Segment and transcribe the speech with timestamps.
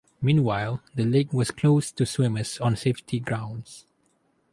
[0.19, 3.85] Meanwhile the lake was closed to swimmers on safety grounds.